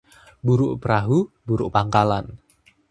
[0.45, 2.25] Buruk perahu, buruk pangkalan